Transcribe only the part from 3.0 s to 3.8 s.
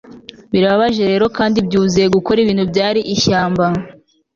ishyamba